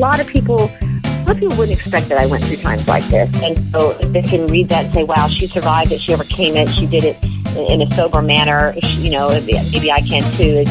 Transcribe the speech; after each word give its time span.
lot 0.00 0.18
of 0.18 0.26
people, 0.26 0.62
a 0.62 1.24
lot 1.26 1.32
of 1.32 1.38
people 1.38 1.56
wouldn't 1.58 1.78
expect 1.78 2.08
that 2.08 2.16
I 2.16 2.24
went 2.24 2.42
through 2.44 2.56
times 2.56 2.88
like 2.88 3.04
this. 3.04 3.30
And 3.42 3.58
so 3.70 3.92
they 3.92 4.22
can 4.22 4.46
read 4.46 4.70
that 4.70 4.86
and 4.86 4.94
say, 4.94 5.04
wow, 5.04 5.28
she 5.28 5.46
survived 5.46 5.92
it, 5.92 6.00
she 6.00 6.14
overcame 6.14 6.56
it, 6.56 6.70
she 6.70 6.86
did 6.86 7.04
it 7.04 7.22
in 7.54 7.82
a 7.82 7.94
sober 7.94 8.22
manner, 8.22 8.74
you 8.82 9.10
know, 9.10 9.28
maybe 9.28 9.92
I 9.92 10.00
can 10.00 10.22
too. 10.36 10.64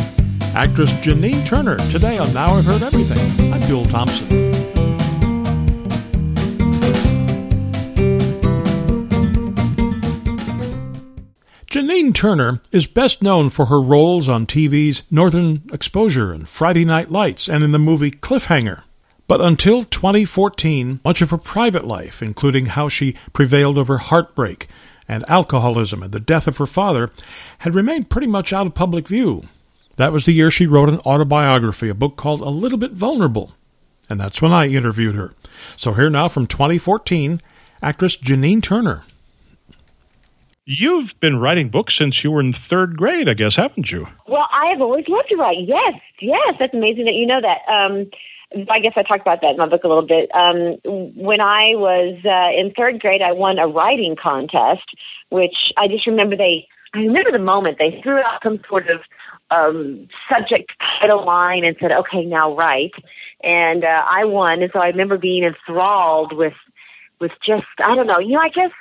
Actress 0.56 0.92
Janine 0.94 1.46
Turner, 1.46 1.78
today 1.92 2.18
on 2.18 2.34
Now 2.34 2.56
I've 2.56 2.66
Heard 2.66 2.82
Everything. 2.82 3.54
I'm 3.54 3.60
Bill 3.68 3.86
Thompson. 3.86 4.28
Janine 11.68 12.16
Turner 12.16 12.62
is 12.72 12.88
best 12.88 13.22
known 13.22 13.52
for 13.52 13.68
her 13.68 13.80
roles 13.80 14.28
on 14.28 14.48
TV's 14.48 15.04
Northern 15.12 15.62
Exposure 15.72 16.32
and 16.32 16.50
Friday 16.50 16.84
Night 16.84 17.12
Lights 17.12 17.48
and 17.48 17.64
in 17.64 17.74
the 17.74 17.78
movie 17.78 18.10
Cliffhanger. 18.10 18.82
But 19.30 19.42
until 19.42 19.84
2014, 19.84 21.02
much 21.06 21.22
of 21.22 21.30
her 21.30 21.38
private 21.38 21.86
life, 21.86 22.24
including 22.24 22.66
how 22.66 22.90
she 22.90 23.16
prevailed 23.32 23.78
over 23.78 24.00
heartbreak 24.00 24.68
and 25.08 25.24
alcoholism 25.30 26.02
and 26.02 26.12
the 26.12 26.20
death 26.20 26.48
of 26.48 26.58
her 26.58 26.66
father, 26.66 27.12
had 27.60 27.76
remained 27.76 28.10
pretty 28.10 28.26
much 28.26 28.52
out 28.52 28.66
of 28.66 28.74
public 28.74 29.08
view. 29.08 29.44
That 29.98 30.12
was 30.12 30.26
the 30.26 30.32
year 30.32 30.50
she 30.50 30.66
wrote 30.66 30.90
an 30.90 30.98
autobiography, 31.06 31.90
a 31.90 31.94
book 31.94 32.16
called 32.16 32.42
A 32.42 32.50
Little 32.50 32.80
Bit 32.80 32.94
Vulnerable. 32.94 33.52
And 34.10 34.20
that's 34.20 34.42
when 34.42 34.52
I 34.52 34.68
interviewed 34.68 35.14
her. 35.14 35.36
So 35.78 35.94
here 35.94 36.10
now 36.10 36.28
from 36.28 36.48
2014, 36.48 37.40
actress 37.84 38.18
Janine 38.18 38.64
Turner. 38.64 39.04
You've 40.66 41.12
been 41.20 41.38
writing 41.38 41.70
books 41.70 41.96
since 41.96 42.24
you 42.24 42.32
were 42.32 42.42
in 42.42 42.56
third 42.68 42.98
grade, 42.98 43.30
I 43.30 43.36
guess, 43.36 43.56
haven't 43.56 43.92
you? 43.92 44.08
Well, 44.28 44.48
I 44.52 44.72
have 44.72 44.82
always 44.82 45.08
loved 45.08 45.30
to 45.30 45.36
write. 45.36 45.60
Yes, 45.60 46.02
yes. 46.20 46.56
That's 46.58 46.74
amazing 46.74 47.06
that 47.06 47.14
you 47.14 47.28
know 47.28 47.42
that. 47.42 47.60
Um, 47.72 48.10
I 48.70 48.80
guess 48.80 48.94
I 48.96 49.04
talked 49.04 49.22
about 49.22 49.42
that 49.42 49.52
in 49.52 49.58
my 49.58 49.68
book 49.68 49.84
a 49.84 49.88
little 49.88 50.06
bit. 50.06 50.30
Um, 50.34 50.78
when 51.16 51.40
I 51.40 51.76
was 51.76 52.18
uh, 52.26 52.60
in 52.60 52.74
third 52.74 53.00
grade, 53.00 53.22
I 53.22 53.32
won 53.32 53.60
a 53.60 53.68
writing 53.68 54.16
contest, 54.16 54.86
which 55.30 55.72
I 55.78 55.88
just 55.88 56.08
remember 56.08 56.36
they. 56.36 56.68
I 56.94 57.00
remember 57.00 57.32
the 57.32 57.38
moment 57.38 57.78
they 57.78 58.02
threw 58.02 58.18
out 58.18 58.42
some 58.42 58.60
sort 58.68 58.90
of 58.90 59.02
um, 59.52 60.08
subject 60.28 60.72
title 61.00 61.24
line 61.24 61.64
and 61.64 61.78
said, 61.80 61.92
"Okay, 61.92 62.26
now 62.26 62.56
write," 62.56 62.94
and 63.44 63.84
uh, 63.84 64.04
I 64.08 64.26
won. 64.26 64.64
And 64.64 64.72
so 64.74 64.80
I 64.80 64.88
remember 64.88 65.20
being 65.20 65.44
enthralled 65.44 66.36
with 66.36 66.56
with 67.20 67.32
just 67.46 67.68
I 67.78 67.96
don't 67.96 68.08
know. 68.08 68.20
You 68.20 68.34
know, 68.34 68.42
I 68.42 68.50
guess 68.50 68.72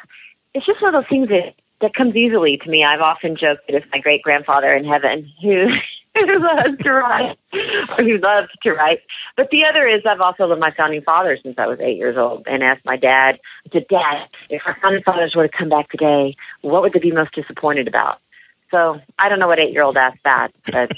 it's 0.55 0.65
just 0.65 0.81
one 0.81 0.95
of 0.95 1.03
those 1.03 1.11
things 1.11 1.29
that 1.29 1.55
that 1.81 1.95
comes 1.95 2.17
easily 2.17 2.57
to 2.57 2.71
me. 2.71 2.85
I've 2.85 3.01
often 3.01 3.37
joked 3.37 3.67
that 3.67 3.77
it's 3.77 3.87
my 3.93 4.01
great 4.01 4.23
grandfather 4.23 4.73
in 4.75 4.85
heaven 4.85 5.31
who 5.43 5.69
who 6.17 6.39
loves 6.39 6.79
to 6.83 6.93
write 6.93 7.39
or 7.53 8.05
who 8.05 8.19
loves 8.19 8.49
to 8.63 8.73
write. 8.73 9.01
But 9.37 9.51
the 9.51 9.65
other 9.65 9.87
is 9.87 10.03
I've 10.09 10.21
also 10.21 10.47
loved 10.47 10.61
my 10.61 10.73
founding 10.77 11.03
father 11.03 11.39
since 11.43 11.57
I 11.59 11.67
was 11.67 11.79
eight 11.81 11.97
years 11.97 12.17
old 12.17 12.47
and 12.47 12.63
asked 12.63 12.85
my 12.85 12.97
dad, 12.97 13.39
I 13.67 13.73
said, 13.73 13.87
Dad, 13.89 14.29
if 14.51 14.63
our 14.67 14.77
founding 14.83 15.03
fathers 15.03 15.35
were 15.35 15.47
to 15.47 15.57
come 15.57 15.69
back 15.69 15.91
today, 15.91 16.37
what 16.63 16.83
would 16.83 16.93
they 16.93 16.99
be 16.99 17.13
most 17.13 17.35
disappointed 17.35 17.89
about? 17.89 18.19
So 18.71 19.01
I 19.19 19.29
don't 19.29 19.39
know 19.39 19.49
what 19.49 19.59
eight 19.59 19.73
year 19.73 19.83
old 19.83 19.97
asked 19.97 20.19
that, 20.25 20.49
but 20.67 20.75
I 20.75 20.89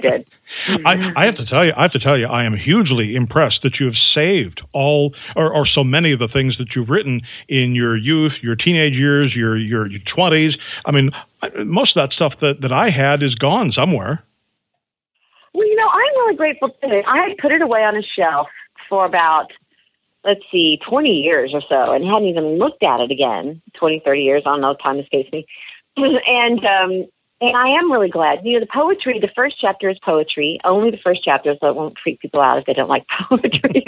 did. 0.00 0.26
I, 0.84 1.12
I 1.16 1.26
have 1.26 1.36
to 1.36 1.46
tell 1.46 1.64
you, 1.64 1.72
I 1.76 1.82
have 1.82 1.92
to 1.92 2.00
tell 2.00 2.18
you, 2.18 2.26
I 2.26 2.44
am 2.44 2.56
hugely 2.56 3.14
impressed 3.14 3.60
that 3.62 3.78
you 3.78 3.86
have 3.86 3.94
saved 4.12 4.60
all 4.72 5.14
or, 5.36 5.52
or 5.54 5.66
so 5.66 5.84
many 5.84 6.12
of 6.12 6.18
the 6.18 6.28
things 6.28 6.58
that 6.58 6.74
you've 6.74 6.90
written 6.90 7.22
in 7.48 7.74
your 7.74 7.96
youth, 7.96 8.32
your 8.42 8.56
teenage 8.56 8.94
years, 8.94 9.34
your 9.34 9.56
your 9.56 9.88
twenties. 10.12 10.56
I 10.84 10.90
mean, 10.90 11.10
most 11.64 11.96
of 11.96 12.02
that 12.02 12.14
stuff 12.14 12.34
that 12.40 12.60
that 12.62 12.72
I 12.72 12.90
had 12.90 13.22
is 13.22 13.34
gone 13.34 13.72
somewhere. 13.72 14.24
Well, 15.54 15.66
you 15.66 15.76
know, 15.76 15.88
I'm 15.88 16.24
really 16.24 16.36
grateful 16.36 16.70
too. 16.70 17.02
I 17.06 17.28
had 17.28 17.38
put 17.38 17.52
it 17.52 17.62
away 17.62 17.84
on 17.84 17.96
a 17.96 18.02
shelf 18.02 18.48
for 18.88 19.04
about 19.04 19.52
let's 20.24 20.42
see, 20.50 20.78
20 20.88 21.10
years 21.10 21.50
or 21.52 21.62
so, 21.68 21.92
and 21.92 22.04
hadn't 22.04 22.28
even 22.28 22.58
looked 22.58 22.82
at 22.82 23.00
it 23.00 23.10
again. 23.10 23.60
20, 23.74 24.02
30 24.04 24.22
years, 24.22 24.42
I 24.46 24.50
don't 24.50 24.60
know, 24.60 24.74
time 24.74 24.98
escapes 24.98 25.32
me. 25.32 25.46
and 25.96 26.64
um, 26.64 27.08
and 27.40 27.56
I 27.56 27.70
am 27.70 27.90
really 27.90 28.08
glad. 28.08 28.40
You 28.44 28.54
know, 28.54 28.60
the 28.60 28.72
poetry, 28.72 29.18
the 29.18 29.30
first 29.34 29.56
chapter 29.60 29.90
is 29.90 29.98
poetry, 29.98 30.60
only 30.64 30.92
the 30.92 30.96
first 31.02 31.24
chapter, 31.24 31.54
so 31.60 31.68
it 31.68 31.74
won't 31.74 31.98
freak 31.98 32.20
people 32.20 32.40
out 32.40 32.58
if 32.58 32.66
they 32.66 32.72
don't 32.72 32.88
like 32.88 33.04
poetry. 33.28 33.84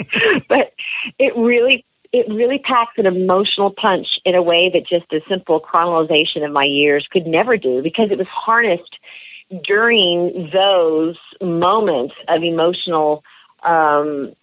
but 0.49 0.73
it 1.19 1.35
really, 1.37 1.85
it 2.11 2.27
really 2.27 2.59
packs 2.59 2.97
an 2.97 3.05
emotional 3.05 3.71
punch 3.71 4.19
in 4.25 4.35
a 4.35 4.43
way 4.43 4.69
that 4.73 4.85
just 4.85 5.11
a 5.13 5.21
simple 5.29 5.61
chronologization 5.61 6.45
of 6.45 6.51
my 6.51 6.65
years 6.65 7.07
could 7.09 7.25
never 7.25 7.55
do 7.55 7.81
because 7.81 8.11
it 8.11 8.17
was 8.17 8.27
harnessed 8.27 8.97
during 9.63 10.49
those 10.51 11.17
moments 11.41 12.15
of 12.27 12.43
emotional 12.43 13.23
um, 13.63 14.33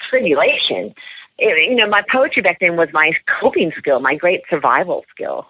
tribulation. 0.00 0.94
It, 1.36 1.68
you 1.68 1.74
know, 1.74 1.88
my 1.88 2.02
poetry 2.10 2.42
back 2.42 2.58
then 2.60 2.76
was 2.76 2.88
my 2.92 3.12
coping 3.40 3.72
skill, 3.76 4.00
my 4.00 4.14
great 4.14 4.42
survival 4.48 5.04
skill 5.10 5.46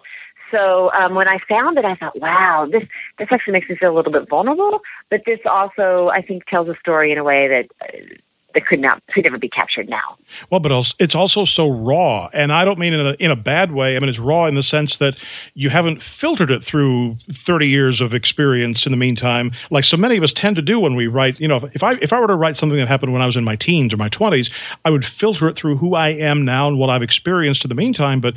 so 0.51 0.91
um, 0.99 1.15
when 1.15 1.27
I 1.29 1.39
found 1.49 1.77
it, 1.77 1.85
I 1.85 1.95
thought, 1.95 2.19
wow, 2.19 2.67
this 2.71 2.83
this 3.17 3.27
actually 3.31 3.53
makes 3.53 3.69
me 3.69 3.75
feel 3.75 3.91
a 3.91 3.95
little 3.95 4.11
bit 4.11 4.29
vulnerable. 4.29 4.79
But 5.09 5.21
this 5.25 5.39
also, 5.49 6.09
I 6.09 6.21
think, 6.21 6.45
tells 6.45 6.67
a 6.69 6.75
story 6.79 7.11
in 7.11 7.17
a 7.17 7.23
way 7.23 7.47
that. 7.47 8.19
That 8.55 8.65
could 8.65 8.79
not 8.79 9.01
could 9.13 9.25
never 9.25 9.37
be 9.37 9.49
captured 9.49 9.89
now. 9.89 10.17
Well, 10.49 10.61
but 10.61 10.71
it's 10.97 11.13
also 11.13 11.45
so 11.45 11.69
raw, 11.69 12.29
and 12.33 12.53
I 12.53 12.63
don't 12.63 12.79
mean 12.79 12.93
in 12.93 13.05
a 13.05 13.13
in 13.19 13.29
a 13.29 13.35
bad 13.35 13.73
way. 13.73 13.97
I 13.97 13.99
mean 13.99 14.07
it's 14.07 14.17
raw 14.17 14.47
in 14.47 14.55
the 14.55 14.63
sense 14.63 14.95
that 15.01 15.13
you 15.55 15.69
haven't 15.69 15.99
filtered 16.21 16.49
it 16.49 16.63
through 16.69 17.17
thirty 17.45 17.67
years 17.67 17.99
of 17.99 18.13
experience. 18.13 18.83
In 18.85 18.93
the 18.93 18.97
meantime, 18.97 19.51
like 19.71 19.83
so 19.83 19.97
many 19.97 20.17
of 20.17 20.23
us 20.23 20.31
tend 20.35 20.55
to 20.55 20.61
do 20.61 20.79
when 20.79 20.95
we 20.95 21.07
write. 21.07 21.37
You 21.37 21.49
know, 21.49 21.69
if 21.73 21.83
I 21.83 21.95
if 22.01 22.13
I 22.13 22.19
were 22.21 22.27
to 22.27 22.35
write 22.35 22.55
something 22.57 22.79
that 22.79 22.87
happened 22.87 23.11
when 23.11 23.21
I 23.21 23.25
was 23.25 23.35
in 23.35 23.43
my 23.43 23.57
teens 23.57 23.93
or 23.93 23.97
my 23.97 24.09
twenties, 24.09 24.49
I 24.85 24.89
would 24.89 25.03
filter 25.19 25.49
it 25.49 25.57
through 25.59 25.77
who 25.77 25.95
I 25.95 26.11
am 26.11 26.45
now 26.45 26.69
and 26.69 26.79
what 26.79 26.89
I've 26.89 27.03
experienced 27.03 27.65
in 27.65 27.69
the 27.69 27.75
meantime. 27.75 28.21
But 28.21 28.35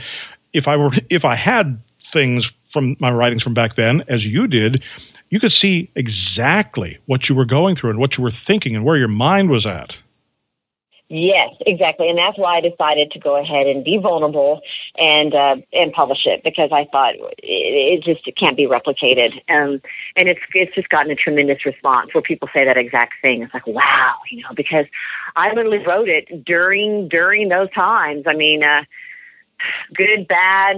if 0.52 0.66
I 0.66 0.76
were 0.76 0.90
if 1.10 1.24
I 1.24 1.36
had 1.36 1.80
things 2.12 2.44
from 2.72 2.96
my 2.98 3.10
writings 3.12 3.42
from 3.44 3.54
back 3.54 3.76
then 3.76 4.02
as 4.08 4.24
you 4.24 4.48
did, 4.48 4.82
you 5.30 5.38
could 5.38 5.52
see 5.52 5.90
exactly 5.94 6.98
what 7.06 7.28
you 7.28 7.36
were 7.36 7.44
going 7.44 7.76
through 7.76 7.90
and 7.90 7.98
what 8.00 8.16
you 8.16 8.24
were 8.24 8.32
thinking 8.48 8.74
and 8.74 8.84
where 8.84 8.96
your 8.96 9.08
mind 9.08 9.50
was 9.50 9.64
at. 9.64 9.92
Yes, 11.10 11.54
exactly, 11.66 12.10
and 12.10 12.18
that's 12.18 12.36
why 12.36 12.56
I 12.56 12.60
decided 12.60 13.12
to 13.12 13.18
go 13.18 13.40
ahead 13.40 13.66
and 13.66 13.82
be 13.82 13.96
vulnerable 13.96 14.60
and 14.98 15.34
uh, 15.34 15.56
and 15.72 15.90
publish 15.90 16.26
it 16.26 16.44
because 16.44 16.68
I 16.70 16.84
thought 16.84 17.14
it, 17.14 17.34
it 17.42 18.04
just 18.04 18.26
it 18.28 18.36
can't 18.36 18.58
be 18.58 18.66
replicated, 18.66 19.32
um, 19.48 19.80
and 20.16 20.28
it's 20.28 20.40
it's 20.52 20.74
just 20.74 20.90
gotten 20.90 21.10
a 21.10 21.14
tremendous 21.14 21.64
response 21.64 22.12
where 22.12 22.20
people 22.20 22.50
say 22.52 22.66
that 22.66 22.76
exact 22.76 23.14
thing. 23.22 23.42
It's 23.42 23.54
like 23.54 23.66
wow, 23.66 24.16
you 24.30 24.42
know, 24.42 24.50
because 24.54 24.84
I 25.34 25.48
literally 25.54 25.78
wrote 25.78 26.10
it 26.10 26.44
during 26.44 27.08
during 27.08 27.48
those 27.48 27.70
times. 27.70 28.24
I 28.26 28.34
mean, 28.34 28.62
uh, 28.62 28.84
good, 29.94 30.28
bad, 30.28 30.76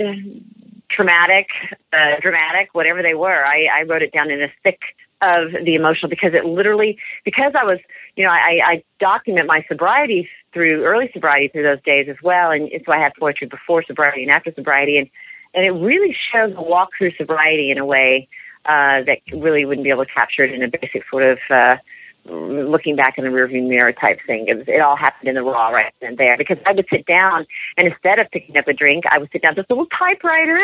traumatic, 0.90 1.48
uh, 1.92 2.20
dramatic, 2.20 2.68
whatever 2.72 3.02
they 3.02 3.14
were. 3.14 3.44
I, 3.44 3.66
I 3.80 3.82
wrote 3.82 4.02
it 4.02 4.12
down 4.12 4.30
in 4.30 4.42
a 4.42 4.48
thick 4.62 4.78
of 5.22 5.52
the 5.64 5.74
emotional 5.74 6.08
because 6.08 6.32
it 6.34 6.44
literally, 6.44 6.98
because 7.24 7.52
I 7.58 7.64
was, 7.64 7.78
you 8.16 8.24
know, 8.24 8.30
I, 8.30 8.60
I 8.64 8.84
document 8.98 9.46
my 9.46 9.64
sobriety 9.68 10.28
through 10.52 10.84
early 10.84 11.10
sobriety 11.12 11.48
through 11.48 11.64
those 11.64 11.82
days 11.82 12.06
as 12.08 12.16
well. 12.22 12.50
And 12.50 12.70
so 12.84 12.92
I 12.92 12.98
had 12.98 13.12
poetry 13.18 13.46
before 13.46 13.84
sobriety 13.84 14.22
and 14.22 14.32
after 14.32 14.52
sobriety. 14.54 14.98
And, 14.98 15.10
and 15.54 15.64
it 15.64 15.70
really 15.70 16.16
shows 16.32 16.54
a 16.56 16.62
walk 16.62 16.90
through 16.96 17.12
sobriety 17.16 17.70
in 17.70 17.78
a 17.78 17.84
way, 17.84 18.28
uh, 18.66 19.04
that 19.04 19.18
really 19.32 19.64
wouldn't 19.64 19.84
be 19.84 19.90
able 19.90 20.04
to 20.04 20.12
capture 20.12 20.44
it 20.44 20.52
in 20.52 20.62
a 20.62 20.68
basic 20.68 21.02
sort 21.10 21.22
of, 21.22 21.38
uh, 21.50 21.76
looking 22.26 22.96
back 22.96 23.14
in 23.16 23.24
the 23.24 23.30
rearview 23.30 23.66
mirror 23.66 23.92
type 23.92 24.18
thing. 24.26 24.46
It, 24.48 24.58
was, 24.58 24.68
it 24.68 24.80
all 24.80 24.96
happened 24.96 25.28
in 25.28 25.34
the 25.34 25.42
raw 25.42 25.68
right 25.68 25.92
then 26.00 26.10
and 26.10 26.18
there 26.18 26.36
because 26.36 26.58
I 26.66 26.72
would 26.72 26.86
sit 26.90 27.06
down 27.06 27.46
and 27.78 27.88
instead 27.88 28.18
of 28.18 28.30
picking 28.30 28.56
up 28.58 28.68
a 28.68 28.72
drink, 28.72 29.04
I 29.10 29.18
would 29.18 29.30
sit 29.32 29.42
down 29.42 29.54
with 29.56 29.66
this 29.66 29.70
little 29.70 29.86
typewriter 29.86 30.58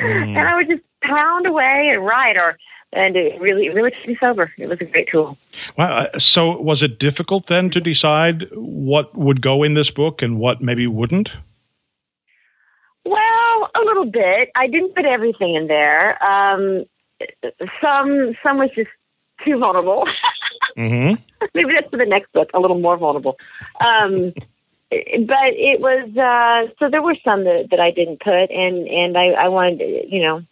mm. 0.00 0.36
and 0.36 0.48
I 0.48 0.56
would 0.56 0.68
just 0.68 0.82
pound 1.02 1.46
away 1.46 1.90
and 1.92 2.04
write 2.04 2.36
or 2.36 2.58
and 2.92 3.16
it 3.16 3.40
really, 3.40 3.66
it 3.66 3.74
really 3.74 3.90
kept 3.90 4.08
me 4.08 4.16
sober. 4.20 4.52
It 4.58 4.68
was 4.68 4.78
a 4.80 4.84
great 4.84 5.08
tool. 5.10 5.36
Wow. 5.76 6.04
Uh, 6.04 6.18
so, 6.18 6.60
was 6.60 6.82
it 6.82 6.98
difficult 6.98 7.44
then 7.48 7.70
to 7.70 7.80
decide 7.80 8.44
what 8.52 9.16
would 9.16 9.42
go 9.42 9.62
in 9.62 9.74
this 9.74 9.90
book 9.90 10.22
and 10.22 10.38
what 10.38 10.62
maybe 10.62 10.86
wouldn't? 10.86 11.28
Well, 13.04 13.70
a 13.74 13.80
little 13.84 14.06
bit. 14.06 14.50
I 14.56 14.66
didn't 14.66 14.94
put 14.94 15.04
everything 15.04 15.54
in 15.54 15.68
there. 15.68 16.22
Um, 16.22 16.84
some, 17.84 18.34
some 18.42 18.58
was 18.58 18.70
just 18.74 18.88
too 19.44 19.58
vulnerable. 19.58 20.08
mm-hmm. 20.78 21.22
Maybe 21.54 21.70
that's 21.74 21.90
for 21.90 21.98
the 21.98 22.06
next 22.06 22.32
book, 22.32 22.50
a 22.54 22.60
little 22.60 22.78
more 22.78 22.96
vulnerable. 22.96 23.36
Um, 23.80 24.32
but 24.90 25.48
it 25.48 25.80
was 25.80 26.08
uh, 26.16 26.72
so 26.78 26.90
there 26.90 27.02
were 27.02 27.16
some 27.24 27.44
that, 27.44 27.68
that 27.70 27.80
I 27.80 27.90
didn't 27.90 28.20
put, 28.20 28.50
and 28.50 28.86
and 28.86 29.18
I, 29.18 29.30
I 29.30 29.48
wanted, 29.48 29.80
you 30.08 30.22
know, 30.22 30.42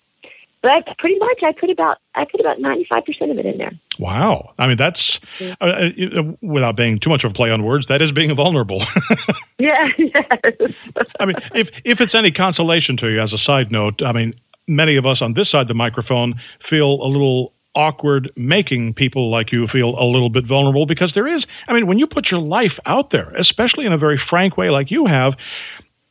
but 0.64 0.96
pretty 0.96 1.18
much 1.18 1.40
I 1.42 1.52
put 1.52 1.68
about 1.68 1.98
I 2.14 2.24
put 2.24 2.40
about 2.40 2.58
ninety 2.58 2.86
five 2.88 3.04
percent 3.04 3.30
of 3.30 3.36
it 3.36 3.44
in 3.44 3.58
there. 3.58 3.72
Wow, 3.98 4.54
I 4.58 4.66
mean 4.66 4.78
that's 4.78 5.18
uh, 5.40 5.64
uh, 5.64 6.32
without 6.40 6.74
being 6.74 6.98
too 6.98 7.10
much 7.10 7.22
of 7.22 7.32
a 7.32 7.34
play 7.34 7.50
on 7.50 7.62
words, 7.62 7.84
that 7.90 8.00
is 8.00 8.10
being 8.12 8.34
vulnerable. 8.34 8.84
yeah, 9.58 9.68
yes. 9.98 10.74
I 11.20 11.26
mean, 11.26 11.36
if 11.54 11.68
if 11.84 12.00
it's 12.00 12.14
any 12.14 12.30
consolation 12.30 12.96
to 12.96 13.10
you, 13.10 13.22
as 13.22 13.34
a 13.34 13.38
side 13.38 13.70
note, 13.70 14.00
I 14.02 14.12
mean, 14.12 14.32
many 14.66 14.96
of 14.96 15.04
us 15.04 15.18
on 15.20 15.34
this 15.34 15.50
side 15.50 15.62
of 15.62 15.68
the 15.68 15.74
microphone 15.74 16.40
feel 16.70 16.86
a 16.86 17.08
little 17.08 17.52
awkward 17.76 18.30
making 18.34 18.94
people 18.94 19.30
like 19.30 19.52
you 19.52 19.68
feel 19.70 19.90
a 19.98 20.06
little 20.06 20.30
bit 20.30 20.46
vulnerable 20.46 20.86
because 20.86 21.12
there 21.14 21.26
is, 21.26 21.44
I 21.68 21.74
mean, 21.74 21.88
when 21.88 21.98
you 21.98 22.06
put 22.06 22.30
your 22.30 22.38
life 22.40 22.78
out 22.86 23.10
there, 23.10 23.34
especially 23.34 23.84
in 23.84 23.92
a 23.92 23.98
very 23.98 24.18
frank 24.30 24.56
way 24.56 24.70
like 24.70 24.90
you 24.90 25.06
have, 25.06 25.34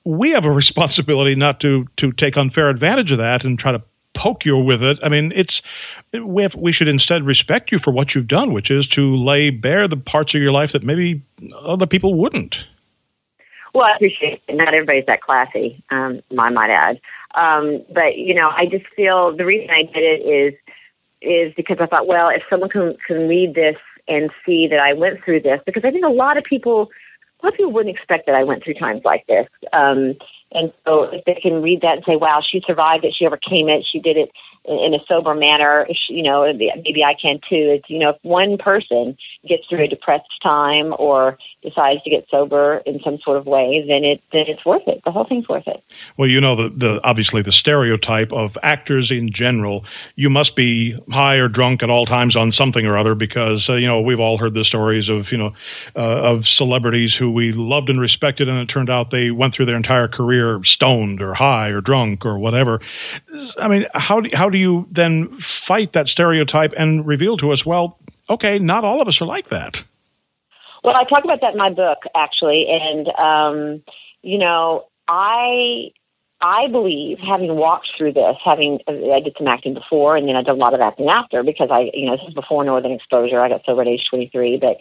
we 0.06 0.32
have 0.32 0.44
a 0.44 0.52
responsibility 0.64 1.34
not 1.34 1.60
to 1.62 1.88
to 1.98 2.12
take 2.12 2.38
unfair 2.38 2.70
advantage 2.70 3.10
of 3.10 3.18
that 3.18 3.44
and 3.44 3.58
try 3.58 3.72
to 3.72 3.82
poke 4.16 4.46
you 4.46 4.58
with 4.58 4.82
it. 4.82 4.98
I 5.04 5.10
mean, 5.10 5.32
it's 5.36 5.62
we, 6.14 6.44
have, 6.44 6.54
we 6.56 6.72
should 6.72 6.88
instead 6.88 7.24
respect 7.26 7.72
you 7.72 7.80
for 7.84 7.92
what 7.92 8.14
you've 8.14 8.28
done, 8.28 8.54
which 8.54 8.70
is 8.70 8.88
to 8.90 9.16
lay 9.16 9.50
bare 9.50 9.88
the 9.88 9.98
parts 9.98 10.34
of 10.36 10.42
your 10.42 10.52
life 10.52 10.72
that 10.74 10.84
maybe 10.84 11.24
other 11.66 11.86
people 11.86 12.16
wouldn't. 12.16 12.56
Well, 13.74 13.86
I 13.88 13.96
appreciate 13.96 14.42
it. 14.48 14.56
Not 14.56 14.74
everybody's 14.74 15.08
that 15.08 15.22
classy, 15.22 15.84
um, 15.90 16.22
I 16.38 16.50
might 16.52 16.70
add. 16.70 17.00
Um, 17.34 17.84
but 17.92 18.18
you 18.18 18.36
know, 18.36 18.50
I 18.50 18.66
just 18.68 18.86
feel 18.96 19.36
the 19.36 19.46
reason 19.46 19.70
I 19.72 19.84
did 19.84 20.04
it 20.04 20.22
is 20.22 20.54
is 21.22 21.54
because 21.56 21.78
I 21.80 21.88
thought, 21.88 22.06
well, 22.06 22.30
if 22.30 22.44
someone 22.50 22.70
can 22.70 22.96
can 23.08 23.28
read 23.28 23.56
this 23.56 23.78
and 24.08 24.30
see 24.46 24.68
that 24.68 24.80
I 24.80 24.94
went 24.94 25.24
through 25.24 25.42
this, 25.42 25.60
because 25.66 25.84
I 25.86 25.92
think 25.92 26.06
a 26.06 26.10
lot 26.10 26.38
of 26.38 26.44
people, 26.44 26.92
a 27.42 27.46
lot 27.46 27.54
of 27.54 27.58
people 27.58 27.72
wouldn't 27.72 27.96
expect 27.96 28.28
that 28.28 28.36
I 28.36 28.44
went 28.44 28.64
through 28.64 28.76
times 28.76 29.02
like 29.06 29.26
this. 29.28 29.48
Um, 29.72 30.16
and 30.54 30.74
so 30.86 31.04
if 31.04 31.26
they 31.26 31.36
can 31.36 31.62
read 31.62 31.82
that 31.82 31.98
and 31.98 32.04
say, 32.06 32.16
wow, 32.16 32.42
she 32.42 32.62
survived 32.66 33.06
it, 33.06 33.14
she 33.16 33.26
overcame 33.26 33.70
it, 33.70 33.86
she 33.90 34.00
did 34.00 34.18
it 34.18 34.30
in 34.66 34.94
a 34.94 35.00
sober 35.08 35.36
manner, 35.36 35.86
you 36.08 36.24
know, 36.24 36.52
maybe 36.54 37.04
I 37.04 37.16
can 37.22 37.40
too. 37.50 37.80
It's, 37.80 37.90
you 37.90 38.00
know, 38.00 38.12
if 38.12 38.16
one 38.22 38.58
person 38.58 39.18
gets 39.46 39.68
through 39.68 39.84
a 39.84 39.88
depressed 39.88 40.30
time 40.42 40.94
or 40.98 41.38
decides 41.62 42.02
to 42.04 42.10
get 42.10 42.26
sober 42.32 42.82
in 42.86 43.02
some 43.04 43.18
sort 43.24 43.38
of 43.38 43.46
way, 43.46 43.84
then 43.86 44.06
it 44.06 44.22
then 44.32 44.46
it's 44.48 44.66
worth 44.66 44.88
it. 44.88 45.02
The 45.04 45.12
whole 45.12 45.26
thing's 45.28 45.50
worth 45.50 45.68
it. 45.68 45.84
Well, 46.18 46.30
you 46.30 46.40
know, 46.40 46.56
the, 46.56 46.70
the 46.70 47.00
obviously 47.04 47.42
the 47.42 47.52
stereotype 47.52 48.32
of 48.32 48.52
actors 48.64 49.12
in 49.12 49.32
general, 49.34 49.84
you 50.16 50.30
must 50.30 50.56
be 50.56 50.96
high 51.12 51.36
or 51.36 51.50
drunk 51.50 51.84
at 51.84 51.90
all 51.90 52.06
times 52.06 52.36
on 52.38 52.54
something 52.54 52.86
or 52.86 52.98
other 52.98 53.16
because 53.16 53.66
uh, 53.68 53.74
you 53.74 53.88
know 53.88 54.00
we've 54.00 54.20
all 54.20 54.38
heard 54.38 54.54
the 54.54 54.64
stories 54.64 55.10
of 55.10 55.26
you 55.30 55.38
know 55.38 55.52
uh, 55.98 56.00
of 56.00 56.44
celebrities 56.56 57.14
who 57.18 57.32
we 57.32 57.52
loved 57.52 57.90
and 57.90 58.00
respected, 58.00 58.48
and 58.48 58.58
it 58.60 58.68
turned 58.74 58.90
out 58.90 59.12
they 59.12 59.32
went 59.32 59.56
through 59.56 59.66
their 59.66 59.76
entire 59.78 60.08
career 60.08 60.43
stoned 60.66 61.22
or 61.22 61.34
high 61.34 61.70
or 61.70 61.82
drunk 61.82 62.26
or 62.26 62.38
whatever. 62.38 62.80
I 63.60 63.68
mean, 63.68 63.86
how 63.94 64.22
do, 64.22 64.30
how 64.34 64.50
do 64.50 64.58
you 64.58 64.88
then 64.92 65.40
fight 65.68 65.92
that 65.94 66.08
stereotype 66.08 66.74
and 66.78 67.06
reveal 67.06 67.38
to 67.38 67.52
us, 67.52 67.66
well, 67.66 67.98
okay, 68.30 68.60
not 68.60 68.84
all 68.84 69.02
of 69.02 69.08
us 69.08 69.20
are 69.22 69.28
like 69.28 69.50
that? 69.50 69.74
Well, 70.84 70.96
I 70.98 71.06
talk 71.06 71.24
about 71.24 71.42
that 71.42 71.54
in 71.54 71.58
my 71.58 71.70
book, 71.70 72.00
actually, 72.16 72.68
and 72.70 73.08
um, 73.18 73.84
you 74.22 74.38
know, 74.38 74.86
I 75.08 75.92
I 76.44 76.68
believe, 76.68 77.20
having 77.20 77.56
walked 77.56 77.92
through 77.98 78.14
this, 78.14 78.36
having 78.44 78.80
I 78.88 79.22
did 79.22 79.34
some 79.38 79.48
acting 79.48 79.74
before, 79.74 80.18
and 80.18 80.28
then 80.28 80.36
I 80.36 80.42
did 80.42 80.52
a 80.52 80.56
lot 80.56 80.74
of 80.74 80.82
acting 80.82 81.08
after 81.08 81.42
because 81.42 81.70
I, 81.72 81.90
you 81.94 82.06
know, 82.06 82.18
this 82.18 82.28
is 82.28 82.34
before 82.34 82.66
Northern 82.66 82.92
Exposure. 82.92 83.40
I 83.40 83.48
got 83.48 83.62
sober 83.66 83.82
at 83.82 83.88
age 83.88 84.06
23, 84.10 84.58
but 84.58 84.76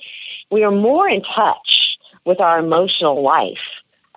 we 0.50 0.64
are 0.64 0.72
more 0.72 1.08
in 1.08 1.22
touch 1.22 1.98
with 2.24 2.40
our 2.40 2.58
emotional 2.58 3.22
life, 3.22 3.62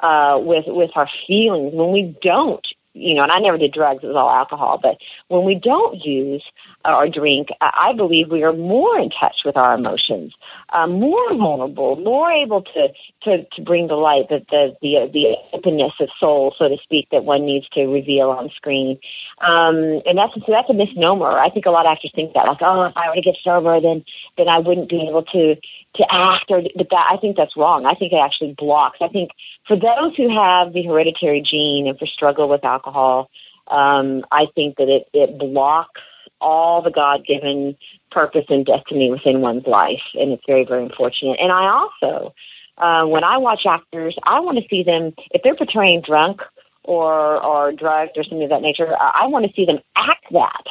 uh, 0.01 0.38
with 0.42 0.65
with 0.68 0.92
our 0.95 1.09
feelings 1.27 1.74
when 1.74 1.92
we 1.92 2.18
don't 2.21 2.65
you 2.95 3.13
know, 3.13 3.24
and 3.24 3.31
I 3.31 3.39
never 3.39 3.57
did 3.57 3.74
drugs, 3.74 4.03
it 4.03 4.07
was 4.07 4.15
all 4.15 4.30
alcohol, 4.30 4.80
but 4.81 4.97
when 5.27 5.44
we 5.44 5.53
don't 5.53 6.03
use 6.03 6.42
or 6.86 7.09
drink, 7.09 7.50
I 7.59 7.92
believe 7.94 8.31
we 8.31 8.44
are 8.44 8.53
more 8.53 8.97
in 8.97 9.09
touch 9.09 9.42
with 9.44 9.57
our 9.57 9.75
emotions, 9.75 10.33
um, 10.71 10.94
more 10.94 11.36
vulnerable, 11.36 11.97
more 11.97 12.31
able 12.31 12.62
to, 12.62 12.88
to, 13.24 13.44
to 13.44 13.62
bring 13.62 13.89
to 13.89 13.97
light 13.97 14.30
the, 14.30 14.45
the, 14.50 14.77
the, 14.81 15.09
the 15.12 15.36
openness 15.51 15.92
of 16.00 16.07
soul, 16.18 16.56
so 16.57 16.69
to 16.69 16.77
speak, 16.81 17.09
that 17.12 17.25
one 17.25 17.45
needs 17.45 17.68
to 17.74 17.86
reveal 17.86 18.30
on 18.30 18.50
screen. 18.56 18.97
Um, 19.42 20.01
and 20.06 20.18
that's, 20.18 20.33
so 20.33 20.45
that's 20.47 20.69
a 20.69 20.74
misnomer. 20.74 21.38
I 21.38 21.50
think 21.50 21.65
a 21.65 21.71
lot 21.71 21.86
of 21.86 21.92
actors 21.92 22.13
think 22.15 22.33
that, 22.33 22.47
like, 22.47 22.62
oh, 22.62 22.83
if 22.83 22.95
I 22.95 23.09
were 23.09 23.15
to 23.15 23.21
get 23.21 23.36
sober, 23.44 23.81
then, 23.81 24.06
then 24.38 24.47
I 24.47 24.59
wouldn't 24.59 24.89
be 24.89 25.06
able 25.09 25.24
to, 25.24 25.57
to 25.97 26.06
act 26.09 26.45
or, 26.50 26.62
but 26.75 26.88
that, 26.89 27.09
I 27.12 27.18
think 27.18 27.38
that's 27.38 27.57
wrong. 27.57 27.86
I 27.86 27.95
think 27.95 28.13
it 28.13 28.18
actually 28.18 28.53
blocks. 28.57 29.00
I 29.01 29.07
think 29.07 29.31
for 29.68 29.75
those 29.75 30.15
who 30.15 30.30
have 30.30 30.74
the 30.74 30.83
hereditary 30.83 31.42
gene 31.42 31.88
and 31.88 31.97
for 31.97 32.06
struggle 32.06 32.50
with 32.50 32.63
alcohol, 32.63 33.30
um, 33.68 34.25
I 34.31 34.47
think 34.53 34.77
that 34.77 34.89
it, 34.89 35.07
it 35.13 35.38
blocks 35.38 36.01
all 36.42 36.81
the 36.81 36.92
God 36.92 37.25
given 37.25 37.75
purpose 38.12 38.45
and 38.50 38.65
destiny 38.65 39.09
within 39.09 39.42
one's 39.42 39.65
life. 39.65 40.03
And 40.13 40.31
it's 40.31 40.44
very, 40.45 40.65
very 40.65 40.83
unfortunate. 40.83 41.39
And 41.42 41.51
I 41.51 41.68
also, 41.68 42.33
uh, 42.77 43.06
when 43.06 43.24
I 43.24 43.38
watch 43.38 43.65
actors, 43.65 44.15
I 44.24 44.39
want 44.42 44.57
to 44.57 44.68
see 44.69 44.83
them, 44.83 45.13
if 45.31 45.42
they're 45.44 45.56
portraying 45.56 46.01
drunk 46.01 46.42
or, 46.83 47.42
or 47.44 47.71
drugged 47.71 48.18
or 48.18 48.24
something 48.24 48.44
of 48.44 48.50
that 48.50 48.62
nature, 48.62 48.95
I 49.00 49.27
want 49.27 49.45
to 49.45 49.53
see 49.56 49.65
them 49.65 49.80
act 49.97 50.25
that. 50.31 50.63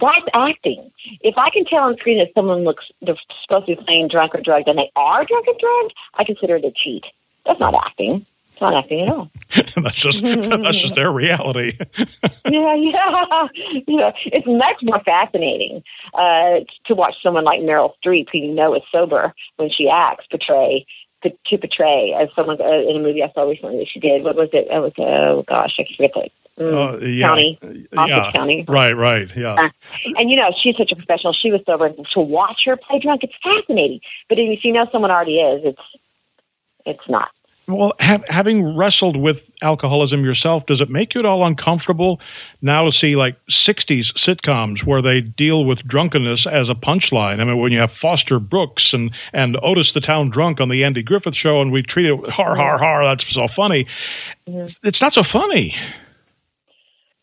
That's 0.00 0.26
acting. 0.34 0.90
If 1.22 1.36
I 1.38 1.50
can 1.50 1.64
tell 1.64 1.84
on 1.84 1.96
screen 1.96 2.18
that 2.18 2.28
someone 2.34 2.64
looks, 2.64 2.84
they're 3.00 3.16
supposed 3.42 3.66
to 3.66 3.76
be 3.76 3.84
playing 3.84 4.08
drunk 4.08 4.34
or 4.34 4.40
drugged 4.40 4.68
and 4.68 4.78
they 4.78 4.90
are 4.94 5.24
drunk 5.24 5.46
and 5.46 5.58
drugged, 5.58 5.94
I 6.14 6.24
consider 6.24 6.56
it 6.56 6.64
a 6.64 6.72
cheat. 6.72 7.04
That's 7.46 7.60
not 7.60 7.74
acting. 7.74 8.26
It's 8.52 8.60
not 8.60 8.74
acting 8.74 9.02
at 9.02 9.08
all. 9.08 9.30
that's 9.54 10.02
just 10.02 10.18
that's 10.22 10.80
just 10.80 10.94
their 10.94 11.12
reality. 11.12 11.78
yeah, 12.48 12.74
yeah, 12.74 13.48
yeah. 13.86 14.12
It's 14.24 14.46
much 14.46 14.82
more 14.82 15.00
fascinating 15.04 15.82
uh, 16.14 16.60
to 16.86 16.94
watch 16.94 17.16
someone 17.22 17.44
like 17.44 17.60
Meryl 17.60 17.92
Streep, 18.02 18.28
who 18.32 18.38
you 18.38 18.54
know 18.54 18.74
is 18.74 18.82
sober 18.90 19.34
when 19.56 19.70
she 19.70 19.90
acts, 19.90 20.26
portray 20.30 20.86
to, 21.22 21.30
to 21.46 21.58
portray 21.58 22.14
as 22.18 22.28
someone 22.34 22.60
uh, 22.60 22.88
in 22.88 22.96
a 22.96 23.00
movie 23.00 23.22
I 23.22 23.30
saw 23.32 23.42
recently 23.42 23.78
that 23.78 23.88
she 23.92 24.00
did. 24.00 24.24
What 24.24 24.36
was 24.36 24.48
it? 24.52 24.68
It 24.70 24.80
was 24.80 24.92
oh 24.98 25.44
gosh, 25.46 25.76
I 25.78 25.84
forget 25.94 26.12
the 26.14 26.30
Mm, 26.58 27.02
uh, 27.02 27.04
yeah. 27.04 27.28
County, 27.28 27.58
Osage 27.62 28.08
yeah. 28.08 28.32
County. 28.34 28.64
Right, 28.66 28.92
right, 28.92 29.28
yeah. 29.36 29.54
Uh, 29.54 29.68
and 30.16 30.30
you 30.30 30.36
know, 30.36 30.50
she's 30.62 30.76
such 30.76 30.90
a 30.90 30.96
professional. 30.96 31.34
She 31.34 31.50
was 31.50 31.60
sober. 31.66 31.90
To 31.90 32.20
watch 32.20 32.62
her 32.64 32.76
play 32.76 32.98
drunk, 32.98 33.22
it's 33.24 33.34
fascinating. 33.42 34.00
But 34.28 34.38
if 34.38 34.64
you 34.64 34.72
know 34.72 34.86
someone 34.90 35.10
already 35.10 35.36
is, 35.36 35.62
it's 35.64 35.82
it's 36.86 37.08
not. 37.08 37.28
Well, 37.68 37.94
ha- 37.98 38.22
having 38.28 38.76
wrestled 38.76 39.16
with 39.16 39.38
alcoholism 39.60 40.24
yourself, 40.24 40.62
does 40.66 40.80
it 40.80 40.88
make 40.88 41.14
you 41.14 41.20
at 41.20 41.26
all 41.26 41.44
uncomfortable 41.44 42.20
now 42.62 42.84
to 42.84 42.92
see 42.92 43.16
like 43.16 43.36
60s 43.66 44.04
sitcoms 44.26 44.86
where 44.86 45.02
they 45.02 45.20
deal 45.20 45.64
with 45.64 45.78
drunkenness 45.86 46.46
as 46.50 46.68
a 46.68 46.74
punchline? 46.74 47.40
I 47.40 47.44
mean, 47.44 47.58
when 47.58 47.72
you 47.72 47.80
have 47.80 47.90
Foster 48.00 48.38
Brooks 48.38 48.90
and, 48.92 49.10
and 49.32 49.58
Otis 49.64 49.90
the 49.94 50.00
Town 50.00 50.30
Drunk 50.30 50.60
on 50.60 50.68
the 50.68 50.84
Andy 50.84 51.02
Griffith 51.02 51.34
Show 51.34 51.60
and 51.60 51.72
we 51.72 51.82
treat 51.82 52.06
it 52.06 52.30
har, 52.30 52.54
har, 52.54 52.78
har, 52.78 53.04
that's 53.04 53.24
so 53.34 53.48
funny. 53.56 53.86
Mm-hmm. 54.48 54.68
It's 54.84 55.00
not 55.02 55.14
so 55.14 55.22
funny. 55.32 55.74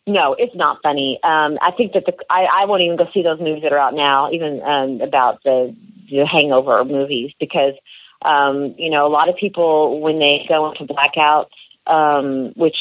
No, 0.05 0.35
it's 0.38 0.55
not 0.55 0.79
funny. 0.83 1.19
Um, 1.23 1.57
I 1.61 1.71
think 1.71 1.94
that 1.94 2.05
the 2.05 2.13
I, 2.29 2.47
I 2.61 2.65
won't 2.65 2.81
even 2.81 2.97
go 2.97 3.07
see 3.13 3.23
those 3.23 3.39
movies 3.39 3.63
that 3.63 3.71
are 3.71 3.79
out 3.79 3.94
now, 3.94 4.31
even 4.31 4.61
um, 4.61 5.01
about 5.01 5.41
the 5.44 5.75
the 6.09 6.25
Hangover 6.25 6.83
movies, 6.83 7.31
because 7.39 7.73
um, 8.21 8.75
you 8.77 8.89
know, 8.89 9.07
a 9.07 9.09
lot 9.09 9.29
of 9.29 9.35
people 9.38 10.01
when 10.01 10.19
they 10.19 10.45
go 10.47 10.71
into 10.71 10.85
blackouts, 10.85 11.47
um, 11.88 12.53
which 12.55 12.75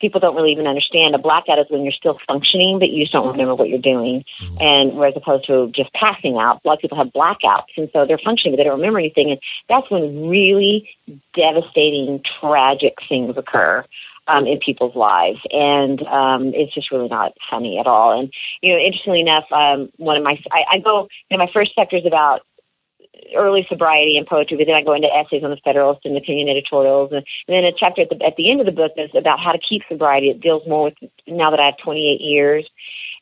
people 0.00 0.20
don't 0.20 0.34
really 0.34 0.52
even 0.52 0.66
understand, 0.66 1.14
a 1.14 1.18
blackout 1.18 1.60
is 1.60 1.66
when 1.70 1.84
you're 1.84 1.92
still 1.92 2.18
functioning, 2.26 2.78
but 2.80 2.90
you 2.90 3.04
just 3.04 3.12
don't 3.12 3.28
remember 3.28 3.54
what 3.54 3.68
you're 3.68 3.78
doing. 3.78 4.24
Mm-hmm. 4.42 4.56
And 4.60 4.92
whereas 4.96 5.14
opposed 5.16 5.46
to 5.46 5.70
just 5.74 5.92
passing 5.94 6.36
out, 6.36 6.60
a 6.62 6.68
lot 6.68 6.74
of 6.74 6.80
people 6.80 6.98
have 6.98 7.08
blackouts, 7.08 7.70
and 7.76 7.88
so 7.92 8.04
they're 8.04 8.18
functioning, 8.18 8.52
but 8.52 8.56
they 8.58 8.64
don't 8.64 8.78
remember 8.78 8.98
anything. 8.98 9.30
And 9.30 9.40
that's 9.68 9.88
when 9.90 10.28
really 10.28 10.90
devastating, 11.34 12.20
tragic 12.40 12.94
things 13.08 13.36
occur. 13.36 13.84
Um, 14.28 14.46
in 14.46 14.60
people's 14.60 14.94
lives, 14.94 15.40
and 15.50 16.00
um, 16.06 16.52
it's 16.54 16.72
just 16.72 16.92
really 16.92 17.08
not 17.08 17.32
funny 17.50 17.80
at 17.80 17.88
all. 17.88 18.16
And 18.16 18.32
you 18.60 18.72
know, 18.72 18.78
interestingly 18.78 19.20
enough, 19.20 19.50
um, 19.50 19.90
one 19.96 20.16
of 20.16 20.22
my 20.22 20.40
I, 20.52 20.64
I 20.74 20.78
go, 20.78 21.08
you 21.28 21.36
know, 21.36 21.44
my 21.44 21.50
first 21.52 21.74
sector 21.74 21.96
is 21.96 22.06
about 22.06 22.42
early 23.36 23.66
sobriety 23.68 24.16
and 24.16 24.26
poetry, 24.26 24.56
but 24.56 24.66
then 24.66 24.74
I 24.74 24.82
go 24.82 24.94
into 24.94 25.12
essays 25.12 25.44
on 25.44 25.50
the 25.50 25.60
Federalist 25.64 26.04
and 26.04 26.16
opinion 26.16 26.48
editorials. 26.48 27.12
And, 27.12 27.24
and 27.48 27.56
then 27.56 27.64
a 27.64 27.72
chapter 27.72 28.02
at 28.02 28.08
the, 28.08 28.24
at 28.24 28.36
the 28.36 28.50
end 28.50 28.60
of 28.60 28.66
the 28.66 28.72
book 28.72 28.92
is 28.96 29.10
about 29.14 29.40
how 29.40 29.52
to 29.52 29.58
keep 29.58 29.82
sobriety. 29.88 30.30
It 30.30 30.40
deals 30.40 30.66
more 30.66 30.84
with 30.84 30.94
now 31.26 31.50
that 31.50 31.60
I 31.60 31.66
have 31.66 31.78
28 31.78 32.20
years. 32.20 32.68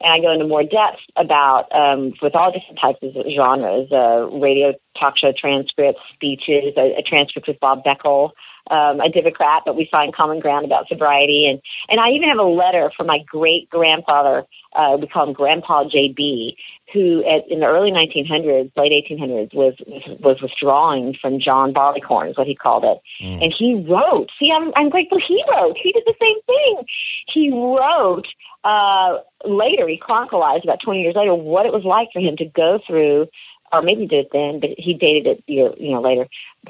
And 0.00 0.12
I 0.12 0.20
go 0.20 0.32
into 0.32 0.46
more 0.46 0.62
depth 0.62 1.00
about, 1.16 1.70
um, 1.72 2.14
with 2.22 2.34
all 2.34 2.50
different 2.52 2.80
types 2.80 3.00
of 3.02 3.12
genres, 3.30 3.92
uh, 3.92 4.28
radio 4.32 4.72
talk 4.98 5.18
show 5.18 5.32
transcripts, 5.36 6.00
speeches, 6.14 6.72
a, 6.76 6.98
a 6.98 7.02
transcript 7.02 7.48
with 7.48 7.60
Bob 7.60 7.84
Beckel, 7.84 8.30
um, 8.70 9.00
a 9.00 9.08
Democrat, 9.08 9.62
but 9.64 9.76
we 9.76 9.88
find 9.90 10.14
common 10.14 10.40
ground 10.40 10.64
about 10.64 10.88
sobriety. 10.88 11.48
And, 11.48 11.60
and 11.88 12.00
I 12.00 12.10
even 12.10 12.28
have 12.28 12.38
a 12.38 12.42
letter 12.42 12.90
from 12.96 13.06
my 13.06 13.20
great 13.26 13.68
grandfather, 13.70 14.44
uh, 14.74 14.96
we 15.00 15.06
call 15.06 15.28
him 15.28 15.32
Grandpa 15.32 15.84
JB, 15.84 16.54
who 16.92 17.24
at, 17.24 17.48
in 17.48 17.60
the 17.60 17.66
early 17.66 17.90
1900s, 17.90 18.70
late 18.76 18.92
1800s, 19.10 19.54
was 19.54 19.74
was 20.20 20.40
withdrawing 20.42 21.14
from 21.20 21.38
John 21.38 21.72
Barleycorn, 21.72 22.28
is 22.28 22.36
what 22.36 22.46
he 22.46 22.54
called 22.54 22.84
it. 22.84 22.98
Mm. 23.22 23.44
And 23.44 23.54
he 23.56 23.74
wrote. 23.88 24.30
See, 24.38 24.50
I'm 24.52 24.72
I'm 24.74 24.90
grateful 24.90 25.18
he 25.20 25.42
wrote. 25.48 25.76
He 25.76 25.92
did 25.92 26.04
the 26.06 26.14
same 26.20 26.36
thing. 26.46 26.84
He 27.26 27.50
wrote 27.50 28.26
uh, 28.64 29.18
later. 29.44 29.88
He 29.88 29.96
chronicled 29.96 30.42
about 30.64 30.80
20 30.82 31.02
years 31.02 31.14
later 31.14 31.34
what 31.34 31.66
it 31.66 31.72
was 31.72 31.84
like 31.84 32.08
for 32.12 32.20
him 32.20 32.36
to 32.36 32.44
go 32.44 32.80
through. 32.86 33.28
Or 33.72 33.82
maybe 33.82 34.06
did 34.06 34.26
it 34.26 34.30
then, 34.32 34.58
but 34.58 34.70
he 34.76 34.94
dated 34.94 35.26
it 35.26 35.44
year, 35.46 35.72
you 35.78 35.92
know 35.92 36.00
later. 36.00 36.26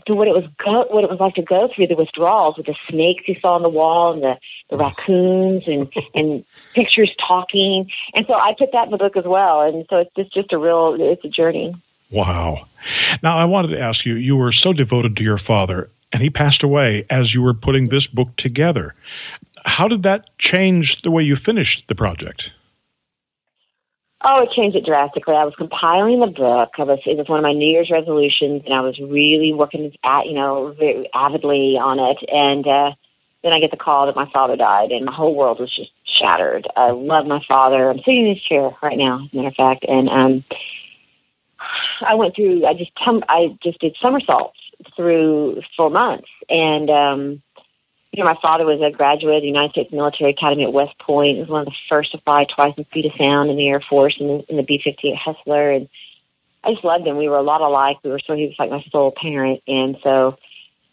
To 0.07 0.15
what 0.15 0.29
it 0.29 0.35
was 0.35 0.45
go, 0.63 0.85
what 0.91 1.03
it 1.03 1.11
was 1.11 1.19
like 1.19 1.35
to 1.35 1.43
go 1.43 1.69
through 1.75 1.87
the 1.87 1.97
withdrawals 1.97 2.59
with 2.59 2.67
the 2.67 2.77
snakes 2.89 3.25
he 3.25 3.39
saw 3.41 3.55
on 3.55 3.63
the 3.63 3.71
wall 3.71 4.13
and 4.13 4.23
the 4.23 4.35
the 4.69 4.77
raccoons 4.77 5.65
and 5.67 5.91
and 6.15 6.45
pictures 6.75 7.11
talking. 7.27 7.91
And 8.15 8.27
so 8.27 8.35
I 8.35 8.55
put 8.59 8.73
that 8.73 8.85
in 8.85 8.91
the 8.91 8.99
book 8.99 9.17
as 9.17 9.25
well. 9.27 9.63
And 9.63 9.87
so 9.91 9.97
it's 9.97 10.15
just, 10.17 10.33
just 10.33 10.53
a 10.53 10.59
real, 10.59 10.97
it's 10.99 11.25
a 11.25 11.29
journey. 11.29 11.75
Wow. 12.11 12.67
Now 13.23 13.39
I 13.39 13.45
wanted 13.45 13.69
to 13.69 13.81
ask 13.81 14.05
you, 14.05 14.15
you 14.15 14.37
were 14.37 14.53
so 14.53 14.73
devoted 14.73 15.17
to 15.17 15.23
your 15.23 15.39
father 15.39 15.91
and 16.13 16.23
he 16.23 16.31
passed 16.31 16.63
away 16.63 17.07
as 17.11 17.33
you 17.33 17.43
were 17.43 17.55
putting 17.55 17.89
this 17.89 18.07
book 18.07 18.29
together. 18.37 18.95
How 19.65 19.89
did 19.89 20.03
that 20.03 20.27
change 20.39 20.97
the 21.05 21.11
way 21.11 21.23
you 21.23 21.37
finished 21.37 21.85
the 21.89 21.95
project? 21.95 22.43
Oh, 24.23 24.43
it 24.43 24.51
changed 24.53 24.77
it 24.77 24.85
drastically. 24.85 25.35
I 25.35 25.45
was 25.45 25.55
compiling 25.57 26.21
the 26.21 26.27
book. 26.27 26.71
I 26.77 26.83
was 26.83 26.99
it 27.07 27.17
was 27.17 27.29
one 27.29 27.39
of 27.39 27.43
my 27.43 27.55
New 27.55 27.67
Year's 27.67 27.91
resolutions, 27.91 28.63
and 28.67 28.75
I 28.75 28.81
was 28.81 28.99
really 28.99 29.55
working 29.55 29.93
at 30.05 30.27
you 30.27 30.35
know 30.35 30.75
very 30.79 31.09
avidly 31.15 31.79
on 31.81 31.99
it. 31.99 32.19
And 32.31 32.67
uh, 32.67 32.93
then 33.43 33.55
I 33.55 33.61
get 33.61 33.71
the 33.71 33.79
call 33.79 34.07
that 34.07 34.17
my 34.17 34.31
father 34.31 34.57
died, 34.57 34.91
and 34.91 35.07
my 35.07 35.13
whole 35.13 35.35
world 35.35 35.59
was 35.59 35.75
just 35.75 35.91
shattered. 36.05 36.69
I 36.77 36.91
love 36.91 37.27
my 37.27 37.41
father. 37.49 37.89
I'm 37.89 37.99
sitting 37.99 38.27
in 38.27 38.35
his 38.35 38.43
chair 38.43 38.71
right 38.83 38.99
now, 38.99 39.25
as 39.25 39.33
a 39.33 39.37
matter 39.37 39.49
of 39.49 39.55
fact, 39.55 39.87
and 39.89 40.11
um, 40.11 40.45
I 42.07 42.15
went 42.15 42.37
through. 42.37 42.67
I 42.67 42.75
just 42.75 42.91
I 42.99 43.57
just 43.63 43.81
did 43.81 43.97
somersaults 44.03 44.59
through 44.97 45.63
four 45.77 45.89
months, 45.89 46.29
and 46.51 46.91
um, 46.91 47.43
you 48.13 48.23
know, 48.23 48.29
my 48.29 48.39
father 48.43 48.65
was 48.65 48.81
a 48.81 48.91
graduate 48.91 49.37
of 49.37 49.43
the 49.43 49.47
United 49.47 49.71
States 49.71 49.93
Military 49.93 50.31
Academy 50.31 50.65
at 50.65 50.73
West 50.73 50.99
Point. 50.99 51.37
He 51.37 51.41
was 51.41 51.49
one 51.49 51.61
of 51.61 51.67
the 51.67 51.75
first 51.89 52.11
to 52.13 52.19
fly 52.19 52.45
twice 52.45 52.75
in 52.77 52.85
speed 52.87 53.07
of 53.07 53.13
sound 53.17 53.51
in 53.51 53.57
the 53.57 53.69
Air 53.69 53.81
Force 53.81 54.17
in 54.19 54.27
the, 54.27 54.45
in 54.49 54.57
the 54.57 54.65
B-58 54.65 55.17
Hustler. 55.17 55.71
And 55.71 55.89
I 56.65 56.73
just 56.73 56.85
loved 56.85 57.07
him. 57.07 57.17
We 57.17 57.29
were 57.29 57.37
a 57.37 57.43
lot 57.43 57.61
alike. 57.61 57.99
We 58.03 58.11
were 58.11 58.21
so, 58.27 58.35
he 58.35 58.47
was 58.47 58.57
like 58.59 58.71
my 58.71 58.85
sole 58.91 59.13
parent. 59.13 59.63
And 59.69 59.97
so 60.03 60.39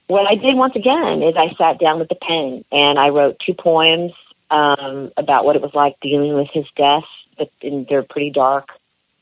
what 0.06 0.28
I 0.28 0.36
did 0.36 0.56
once 0.56 0.76
again 0.76 1.24
is 1.24 1.36
I 1.36 1.56
sat 1.58 1.80
down 1.80 1.98
with 1.98 2.10
the 2.10 2.16
pen 2.16 2.64
and 2.72 3.00
I 3.00 3.10
wrote 3.10 3.42
two 3.44 3.56
poems, 3.56 4.12
um, 4.52 5.12
about 5.18 5.44
what 5.44 5.56
it 5.56 5.62
was 5.62 5.74
like 5.74 6.00
dealing 6.02 6.36
with 6.36 6.48
his 6.54 6.66
death, 6.78 7.04
but 7.38 7.52
they're 7.62 8.04
pretty 8.04 8.30
dark. 8.30 8.70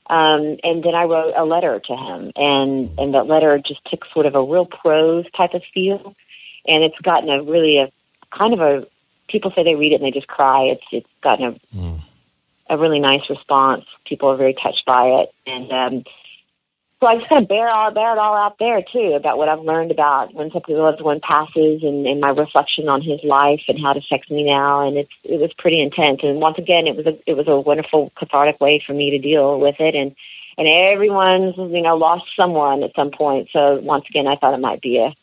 Um, 0.07 0.57
and 0.63 0.83
then 0.83 0.93
I 0.93 1.05
wrote 1.05 1.33
a 1.35 1.45
letter 1.45 1.79
to 1.79 1.95
him 1.95 2.31
and, 2.35 2.91
and 2.99 3.15
that 3.15 3.25
letter 3.25 3.57
just 3.57 3.83
took 3.85 4.05
sort 4.13 4.27
of 4.27 4.35
a 4.35 4.43
real 4.43 4.67
prose 4.67 5.25
type 5.35 5.55
of 5.55 5.63
feel 5.73 6.13
and 6.67 6.83
it's 6.83 6.99
gotten 7.01 7.29
a 7.29 7.43
really 7.43 7.77
a 7.77 7.91
kind 8.35 8.53
of 8.53 8.59
a 8.59 8.85
people 9.27 9.51
say 9.55 9.63
they 9.63 9.75
read 9.75 9.91
it 9.91 10.01
and 10.01 10.05
they 10.05 10.11
just 10.11 10.27
cry. 10.27 10.63
It's 10.63 10.83
it's 10.91 11.09
gotten 11.23 11.45
a 11.45 11.75
mm. 11.75 12.01
a 12.69 12.77
really 12.77 12.99
nice 12.99 13.29
response. 13.29 13.85
People 14.05 14.29
are 14.29 14.37
very 14.37 14.53
touched 14.53 14.85
by 14.85 15.05
it, 15.05 15.29
and 15.45 15.71
um, 15.71 16.03
so 16.99 17.07
I 17.07 17.17
just 17.17 17.29
kind 17.29 17.43
of 17.43 17.49
bear 17.49 17.69
all 17.69 17.91
bear 17.91 18.13
it 18.13 18.19
all 18.19 18.35
out 18.35 18.57
there 18.59 18.81
too 18.81 19.13
about 19.15 19.37
what 19.37 19.49
I've 19.49 19.59
learned 19.59 19.91
about 19.91 20.33
when 20.33 20.51
somebody's 20.51 20.77
loved 20.77 21.01
one 21.01 21.19
passes, 21.19 21.83
and, 21.83 22.07
and 22.07 22.21
my 22.21 22.29
reflection 22.29 22.87
on 22.87 23.01
his 23.01 23.19
life 23.23 23.61
and 23.67 23.79
how 23.79 23.91
it 23.91 23.97
affects 23.97 24.29
me 24.29 24.43
now. 24.43 24.87
And 24.87 24.97
it's 24.97 25.11
it 25.23 25.39
was 25.39 25.51
pretty 25.57 25.81
intense. 25.81 26.21
And 26.23 26.39
once 26.39 26.57
again, 26.57 26.87
it 26.87 26.95
was 26.95 27.05
a 27.05 27.17
it 27.27 27.35
was 27.35 27.47
a 27.47 27.59
wonderful 27.59 28.11
cathartic 28.17 28.59
way 28.61 28.81
for 28.85 28.93
me 28.93 29.11
to 29.11 29.19
deal 29.19 29.59
with 29.59 29.75
it 29.79 29.95
and. 29.95 30.15
And 30.57 30.69
everyone's, 30.69 31.57
you 31.57 31.81
know, 31.81 31.97
lost 31.97 32.23
someone 32.39 32.81
at 32.81 32.95
some 32.95 33.11
point. 33.11 33.49
So 33.51 33.81
once 33.83 34.05
again, 34.09 34.25
I 34.25 34.37
thought 34.37 34.53
it 34.53 34.61
might 34.61 34.81
be 34.81 34.99
a 34.99 35.13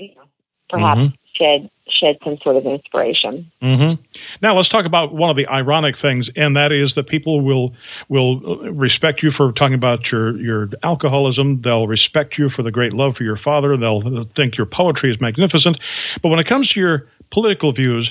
you 0.00 0.14
know, 0.14 0.22
perhaps 0.68 1.00
mm-hmm. 1.00 1.14
shed 1.34 1.70
shed 1.88 2.16
some 2.24 2.38
sort 2.42 2.56
of 2.56 2.64
inspiration. 2.66 3.50
Mm-hmm. 3.62 4.00
Now 4.42 4.56
let's 4.56 4.68
talk 4.68 4.86
about 4.86 5.12
one 5.12 5.28
of 5.28 5.36
the 5.36 5.46
ironic 5.48 5.96
things, 6.00 6.28
and 6.36 6.56
that 6.56 6.72
is 6.72 6.92
that 6.96 7.08
people 7.08 7.40
will 7.40 7.74
will 8.08 8.40
respect 8.70 9.22
you 9.22 9.32
for 9.36 9.52
talking 9.52 9.74
about 9.74 10.10
your 10.10 10.36
your 10.38 10.68
alcoholism. 10.82 11.62
They'll 11.62 11.88
respect 11.88 12.38
you 12.38 12.50
for 12.50 12.62
the 12.62 12.70
great 12.70 12.92
love 12.92 13.16
for 13.16 13.24
your 13.24 13.38
father. 13.38 13.76
They'll 13.76 14.26
think 14.36 14.56
your 14.56 14.66
poetry 14.66 15.12
is 15.12 15.20
magnificent. 15.20 15.78
But 16.22 16.28
when 16.28 16.38
it 16.38 16.46
comes 16.46 16.70
to 16.70 16.80
your 16.80 17.08
political 17.32 17.72
views, 17.72 18.10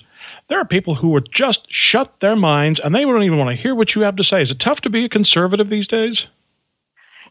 there 0.50 0.60
are 0.60 0.66
people 0.66 0.96
who 0.96 1.10
would 1.10 1.30
just 1.34 1.60
shut 1.70 2.14
their 2.22 2.36
minds 2.36 2.80
and 2.84 2.94
they 2.94 3.02
don't 3.02 3.24
even 3.24 3.38
want 3.38 3.56
to 3.56 3.62
hear 3.62 3.76
what 3.76 3.96
you 3.96 4.02
have 4.02 4.16
to 4.18 4.24
say. 4.24 4.42
Is 4.42 4.52
it 4.52 4.60
tough 4.64 4.80
to 4.82 4.90
be 4.90 5.06
a 5.06 5.10
conservative 5.10 5.70
these 5.70 5.88
days? 5.88 6.26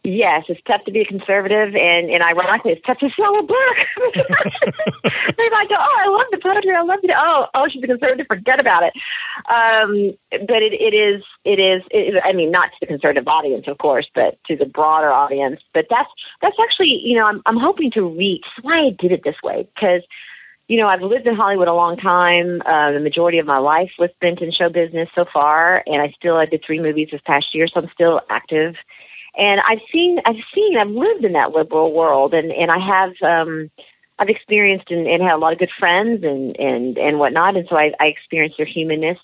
Yes, 0.03 0.45
it's 0.47 0.61
tough 0.65 0.83
to 0.85 0.91
be 0.91 1.01
a 1.01 1.05
conservative, 1.05 1.75
and, 1.75 2.09
and 2.09 2.23
ironically, 2.23 2.71
it's 2.71 2.85
tough 2.85 2.99
to 2.99 3.09
sell 3.15 3.37
a 3.37 3.43
book. 3.43 3.77
they 4.23 5.49
might 5.51 5.69
go, 5.69 5.75
"Oh, 5.77 5.97
I 6.05 6.09
love 6.09 6.27
the 6.31 6.39
poetry. 6.41 6.75
I 6.75 6.81
love 6.83 6.99
it. 7.03 7.11
Oh, 7.15 7.47
oh, 7.53 7.67
she's 7.69 7.83
a 7.83 7.87
conservative. 7.87 8.27
Forget 8.27 8.61
about 8.61 8.83
it." 8.83 8.93
Um, 9.49 10.17
but 10.47 10.63
it, 10.63 10.73
it 10.73 10.95
is, 10.95 11.23
it 11.43 11.59
is. 11.59 11.81
I 12.23 12.33
mean, 12.33 12.51
not 12.51 12.69
to 12.69 12.77
the 12.81 12.87
conservative 12.87 13.27
audience, 13.27 13.65
of 13.67 13.77
course, 13.77 14.09
but 14.15 14.37
to 14.47 14.55
the 14.55 14.65
broader 14.65 15.11
audience. 15.11 15.59
But 15.73 15.87
that's 15.89 16.09
that's 16.41 16.57
actually, 16.61 17.01
you 17.03 17.17
know, 17.17 17.25
I'm 17.25 17.41
I'm 17.45 17.57
hoping 17.57 17.91
to 17.91 18.03
reach. 18.03 18.45
Why 18.61 18.87
I 18.87 18.89
did 18.97 19.11
it 19.11 19.23
this 19.23 19.41
way 19.43 19.67
because 19.75 20.03
you 20.69 20.77
know, 20.77 20.87
I've 20.87 21.01
lived 21.01 21.25
in 21.25 21.35
Hollywood 21.35 21.67
a 21.67 21.73
long 21.73 21.97
time. 21.97 22.61
Uh, 22.63 22.91
the 22.91 22.99
majority 22.99 23.39
of 23.39 23.47
my 23.47 23.57
life 23.57 23.89
was 23.97 24.11
spent 24.11 24.39
in 24.39 24.51
show 24.51 24.69
business 24.69 25.09
so 25.15 25.25
far, 25.33 25.83
and 25.87 25.99
I 25.99 26.13
still 26.15 26.37
I 26.37 26.45
did 26.45 26.63
three 26.63 26.79
movies 26.79 27.09
this 27.11 27.21
past 27.25 27.55
year, 27.55 27.67
so 27.67 27.81
I'm 27.81 27.89
still 27.91 28.21
active. 28.29 28.75
And 29.39 29.61
I've 29.65 29.79
seen, 29.91 30.19
I've 30.25 30.43
seen, 30.53 30.77
I've 30.77 30.89
lived 30.89 31.23
in 31.23 31.31
that 31.33 31.51
liberal 31.51 31.93
world, 31.93 32.33
and 32.33 32.51
and 32.51 32.69
I 32.69 32.77
have, 32.77 33.13
um, 33.23 33.71
I've 34.19 34.27
experienced 34.27 34.91
and, 34.91 35.07
and 35.07 35.23
had 35.23 35.33
a 35.33 35.37
lot 35.37 35.53
of 35.53 35.59
good 35.59 35.71
friends 35.79 36.25
and 36.25 36.59
and 36.59 36.97
and 36.97 37.19
whatnot, 37.19 37.55
and 37.55 37.65
so 37.69 37.77
I, 37.77 37.93
I 38.01 38.07
experienced 38.07 38.57
their 38.57 38.65
humanness. 38.65 39.17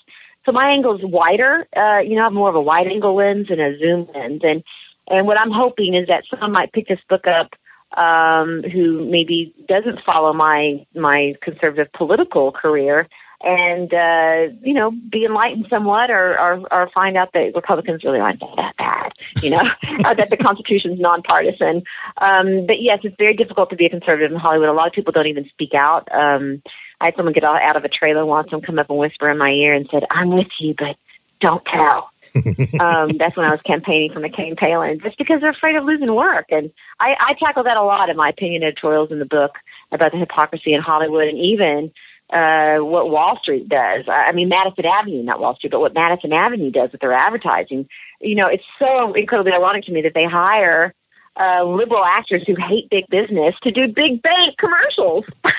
So 0.45 0.53
my 0.53 0.69
angle 0.69 0.95
is 0.97 1.03
wider. 1.03 1.67
Uh, 1.75 1.99
you 1.99 2.15
know, 2.15 2.21
I 2.21 2.25
have 2.25 2.33
more 2.33 2.47
of 2.47 2.55
a 2.55 2.61
wide 2.61 2.87
angle 2.87 3.15
lens 3.15 3.47
and 3.49 3.59
a 3.59 3.77
zoom 3.77 4.07
lens, 4.15 4.41
and 4.43 4.63
and 5.09 5.27
what 5.27 5.39
I'm 5.39 5.51
hoping 5.51 5.93
is 5.93 6.07
that 6.07 6.23
someone 6.29 6.53
might 6.53 6.71
pick 6.71 6.87
this 6.87 6.99
book 7.09 7.27
up 7.27 7.53
um, 7.97 8.63
who 8.71 9.05
maybe 9.09 9.53
doesn't 9.67 9.99
follow 10.05 10.31
my 10.31 10.85
my 10.95 11.35
conservative 11.41 11.91
political 11.91 12.53
career 12.53 13.09
and 13.45 13.93
uh, 13.93 14.53
you 14.61 14.73
know 14.73 14.91
be 14.91 15.23
enlightened 15.23 15.67
somewhat, 15.69 16.09
or, 16.09 16.37
or 16.39 16.61
or 16.71 16.89
find 16.93 17.15
out 17.15 17.29
that 17.33 17.51
Republicans 17.55 18.03
really 18.03 18.19
aren't 18.19 18.39
that 18.39 18.75
bad, 18.77 19.11
you 19.41 19.51
know, 19.51 19.61
that 20.17 20.29
the 20.31 20.37
Constitution's 20.37 20.99
nonpartisan. 20.99 21.83
Um, 22.17 22.65
but 22.65 22.81
yes, 22.81 22.99
it's 23.03 23.15
very 23.17 23.35
difficult 23.35 23.69
to 23.69 23.75
be 23.75 23.85
a 23.85 23.89
conservative 23.89 24.31
in 24.31 24.37
Hollywood. 24.37 24.69
A 24.69 24.73
lot 24.73 24.87
of 24.87 24.93
people 24.93 25.13
don't 25.13 25.27
even 25.27 25.47
speak 25.49 25.73
out. 25.75 26.07
Um, 26.11 26.61
I 26.99 27.05
had 27.05 27.15
someone 27.15 27.33
get 27.33 27.43
out 27.43 27.77
of 27.77 27.83
a 27.85 27.89
trailer 27.89 28.25
once 28.25 28.49
and 28.51 28.65
come 28.65 28.79
up 28.79 28.89
and 28.89 28.97
whisper 28.97 29.29
in 29.29 29.37
my 29.37 29.51
ear 29.51 29.73
and 29.73 29.87
said, 29.91 30.03
"I'm 30.09 30.35
with 30.35 30.47
you, 30.59 30.73
but 30.77 30.97
don't 31.39 31.63
tell." 31.65 32.09
um, 32.35 33.15
that's 33.17 33.37
when 33.37 33.45
I 33.45 33.51
was 33.51 33.61
campaigning 33.65 34.11
for 34.11 34.19
McCain 34.19 34.57
Palin, 34.57 34.99
just 35.01 35.17
because 35.17 35.39
they're 35.39 35.51
afraid 35.51 35.77
of 35.77 35.85
losing 35.85 36.13
work. 36.13 36.47
And 36.49 36.69
I, 36.99 37.15
I 37.19 37.33
tackle 37.39 37.63
that 37.63 37.77
a 37.77 37.83
lot 37.83 38.09
in 38.09 38.17
my 38.17 38.27
opinion 38.27 38.63
editorials 38.63 39.09
in 39.09 39.19
the 39.19 39.25
book 39.25 39.53
about 39.93 40.11
the 40.11 40.17
hypocrisy 40.17 40.73
in 40.73 40.81
Hollywood 40.81 41.29
and 41.29 41.37
even 41.37 41.93
uh, 42.31 42.77
what 42.77 43.09
Wall 43.09 43.37
Street 43.41 43.69
does. 43.69 44.05
I 44.07 44.31
mean, 44.31 44.49
Madison 44.49 44.85
Avenue, 44.85 45.23
not 45.23 45.39
Wall 45.39 45.55
Street, 45.55 45.71
but 45.71 45.79
what 45.79 45.93
Madison 45.93 46.33
Avenue 46.33 46.71
does 46.71 46.91
with 46.91 47.01
their 47.01 47.13
advertising. 47.13 47.87
You 48.19 48.35
know, 48.35 48.47
it's 48.47 48.63
so 48.79 49.13
incredibly 49.13 49.51
ironic 49.51 49.85
to 49.85 49.91
me 49.91 50.01
that 50.01 50.13
they 50.15 50.25
hire 50.25 50.93
uh, 51.39 51.63
liberal 51.63 52.03
actors 52.03 52.43
who 52.47 52.55
hate 52.55 52.89
big 52.89 53.05
business 53.09 53.55
to 53.63 53.71
do 53.71 53.87
big 53.87 54.21
bank 54.21 54.57
commercials. 54.57 55.25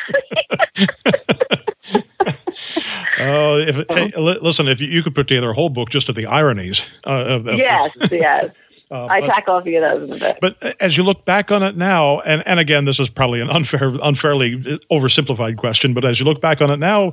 Oh, 3.18 3.56
if, 3.56 3.76
hey, 3.88 4.12
listen, 4.18 4.68
if 4.68 4.78
you, 4.78 4.88
you, 4.88 5.02
could 5.02 5.14
put 5.14 5.28
together 5.28 5.50
a 5.50 5.54
whole 5.54 5.70
book 5.70 5.88
just 5.90 6.08
of 6.08 6.16
the 6.16 6.26
ironies. 6.26 6.78
Uh, 7.06 7.24
of, 7.24 7.46
of 7.46 7.56
yes, 7.56 7.90
yes. 8.10 8.50
Uh, 8.90 9.06
I 9.06 9.20
tackle 9.20 9.58
a 9.58 9.62
few 9.62 9.82
of 9.82 10.00
those 10.00 10.04
in 10.04 10.10
the 10.10 10.18
book. 10.18 10.36
But 10.40 10.76
as 10.80 10.96
you 10.96 11.02
look 11.02 11.24
back 11.24 11.50
on 11.50 11.62
it 11.62 11.76
now, 11.76 12.20
and, 12.20 12.42
and 12.46 12.60
again, 12.60 12.84
this 12.84 13.00
is 13.00 13.08
probably 13.08 13.40
an 13.40 13.50
unfair, 13.50 13.92
unfairly 14.02 14.62
oversimplified 14.90 15.56
question, 15.56 15.92
but 15.92 16.04
as 16.04 16.20
you 16.20 16.24
look 16.24 16.40
back 16.40 16.60
on 16.60 16.70
it 16.70 16.78
now, 16.78 17.12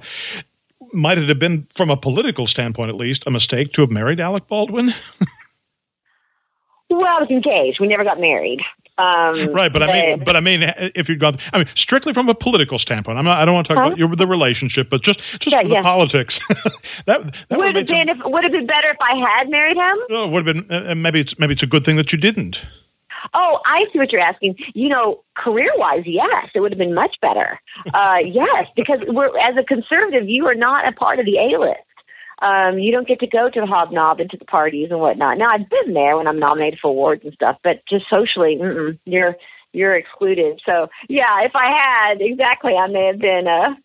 might 0.94 1.18
it 1.18 1.28
have 1.28 1.40
been, 1.40 1.68
from 1.76 1.90
a 1.90 1.98
political 1.98 2.46
standpoint 2.48 2.90
at 2.90 2.96
least, 2.96 3.24
a 3.26 3.32
mistake 3.32 3.74
to 3.74 3.82
have 3.82 3.90
married 3.90 4.20
Alec 4.20 4.48
Baldwin? 4.48 4.94
well, 6.98 7.18
I 7.18 7.22
was 7.22 7.30
engaged. 7.30 7.80
We 7.80 7.88
never 7.88 8.04
got 8.04 8.20
married. 8.20 8.62
Um, 8.96 9.52
right, 9.54 9.74
but 9.74 9.82
I 9.82 9.92
mean, 9.92 10.24
but 10.24 10.36
I 10.36 10.40
mean, 10.40 10.62
if 10.94 11.10
you'd 11.10 11.20
gone, 11.20 11.40
I 11.52 11.58
mean, 11.60 11.68
strictly 11.76 12.14
from 12.14 12.30
a 12.30 12.36
political 12.36 12.78
standpoint, 12.78 13.18
I'm 13.18 13.26
not, 13.26 13.42
I 13.42 13.46
don't 13.46 13.56
want 13.56 13.66
to 13.68 13.74
talk 13.74 13.82
huh? 13.82 13.88
about 13.88 13.98
your, 13.98 14.16
the 14.16 14.28
relationship, 14.28 14.88
but 14.92 15.02
just 15.02 15.20
just 15.42 15.52
yeah, 15.52 15.62
yeah. 15.62 15.82
the 15.82 15.84
politics. 15.84 16.36
that, 17.08 17.22
that 17.50 17.58
would 17.58 17.76
have 17.76 17.88
been 17.88 18.08
some, 18.08 18.10
if 18.10 18.18
would 18.24 18.44
have 18.44 18.52
been 18.52 18.68
better 18.68 18.90
if 18.92 18.98
I 19.02 19.18
had 19.18 19.50
married 19.50 19.78
him. 19.78 19.98
Oh, 20.12 20.28
would 20.28 20.46
have 20.46 20.56
been. 20.56 20.72
Uh, 20.72 20.94
maybe 20.94 21.22
it's 21.22 21.34
maybe 21.40 21.54
it's 21.54 21.64
a 21.64 21.68
good 21.68 21.86
thing 21.86 21.98
that 21.98 22.12
you 22.12 22.20
didn't. 22.20 22.56
Oh, 23.34 23.60
I 23.66 23.78
see 23.92 24.00
what 24.00 24.12
you're 24.12 24.22
asking. 24.22 24.58
You 24.76 24.90
know, 24.90 25.24
career 25.36 25.72
wise, 25.76 26.04
yes, 26.06 26.50
it 26.54 26.60
would 26.60 26.72
have 26.72 26.80
been 26.80 26.94
much 26.94 27.16
better. 27.22 27.60
Uh, 27.94 28.18
yes, 28.26 28.68
because 28.76 29.00
we're 29.08 29.36
as 29.40 29.56
a 29.58 29.64
conservative, 29.64 30.30
you 30.30 30.46
are 30.46 30.56
not 30.56 30.88
a 30.88 30.92
part 30.92 31.20
of 31.20 31.26
the 31.26 31.38
A 31.38 31.58
list. 31.60 31.80
Um, 32.44 32.78
you 32.78 32.92
don't 32.92 33.08
get 33.08 33.20
to 33.22 33.28
go 33.28 33.50
to 33.50 33.60
the 33.60 33.66
hobnob 33.66 34.20
and 34.20 34.30
to 34.32 34.38
the 34.38 34.46
parties 34.46 34.90
and 34.92 35.00
whatnot. 35.00 35.38
Now 35.38 35.50
I've 35.52 35.70
been 35.70 35.94
there 35.94 36.18
when 36.18 36.28
I'm 36.28 36.40
nominated 36.40 36.80
for 36.82 36.90
awards 36.90 37.22
and 37.24 37.34
stuff, 37.34 37.58
but 37.64 37.84
just 37.88 38.10
socially, 38.10 38.60
you're 39.06 39.36
you're 39.72 39.96
excluded. 39.96 40.62
So 40.66 40.88
yeah, 41.08 41.42
if 41.44 41.54
I 41.56 41.76
had 41.78 42.22
exactly, 42.22 42.74
I 42.76 42.88
may 42.88 43.08
have 43.08 43.20
been 43.20 43.48
a 43.48 43.78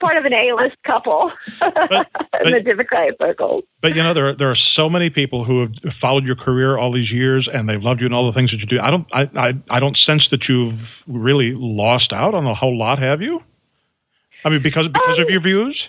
part 0.00 0.16
of 0.16 0.24
an 0.24 0.32
A-list 0.32 0.76
couple 0.86 1.32
but, 1.60 2.06
in 2.44 2.52
the 2.52 2.60
Democratic 2.64 3.16
circles. 3.20 3.64
But 3.82 3.94
you 3.94 4.02
know, 4.02 4.14
there 4.14 4.28
are, 4.28 4.34
there 4.34 4.50
are 4.50 4.56
so 4.74 4.88
many 4.88 5.10
people 5.10 5.44
who 5.44 5.60
have 5.60 5.72
followed 6.00 6.24
your 6.24 6.36
career 6.36 6.78
all 6.78 6.92
these 6.92 7.10
years, 7.10 7.48
and 7.52 7.68
they've 7.68 7.82
loved 7.82 8.00
you 8.00 8.06
and 8.06 8.14
all 8.14 8.26
the 8.26 8.32
things 8.32 8.50
that 8.50 8.58
you 8.58 8.66
do. 8.66 8.80
I 8.80 8.90
don't, 8.90 9.06
I, 9.12 9.22
I, 9.36 9.52
I 9.70 9.80
don't 9.80 9.96
sense 9.96 10.28
that 10.30 10.48
you've 10.48 10.78
really 11.06 11.52
lost 11.54 12.12
out 12.12 12.34
on 12.34 12.46
a 12.46 12.54
whole 12.54 12.78
lot, 12.78 12.98
have 12.98 13.20
you? 13.20 13.40
I 14.44 14.50
mean, 14.50 14.62
because 14.62 14.88
because 14.88 15.18
um, 15.18 15.22
of 15.22 15.30
your 15.30 15.40
views. 15.40 15.82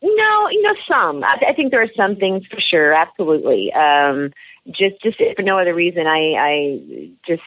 No, 0.00 0.48
you 0.50 0.62
know, 0.62 0.74
some. 0.86 1.24
I, 1.24 1.48
I 1.48 1.52
think 1.54 1.72
there 1.72 1.82
are 1.82 1.90
some 1.96 2.14
things 2.16 2.46
for 2.46 2.60
sure, 2.60 2.94
absolutely. 2.94 3.72
Um, 3.72 4.32
just, 4.70 5.02
just 5.02 5.18
for 5.34 5.42
no 5.42 5.58
other 5.58 5.74
reason, 5.74 6.06
I, 6.06 6.34
I 6.38 7.10
just, 7.26 7.42